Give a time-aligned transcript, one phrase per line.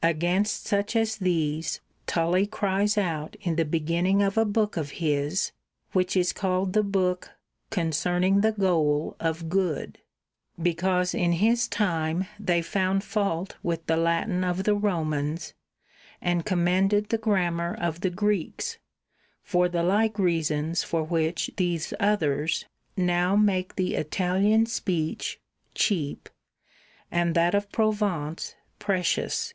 [0.00, 5.50] Against such as these Tully cries out in the beginning of a book of his,
[5.90, 7.32] which is called the book
[7.70, 9.98] Concerning the Goal of Good;
[10.62, 11.34] because in XI.
[11.34, 14.86] THE FIRST TREATISE 51 his time they found fault with the Latin of the Vanity
[14.86, 15.54] Romans
[16.22, 18.78] and commended the Grammar of the ^^'^^^^ Greeks,
[19.42, 22.66] for the like reasons for which these others
[22.96, 25.40] now make the Italian speech
[25.74, 26.28] cheap
[27.10, 29.54] and []ioo3 that of Provence precious.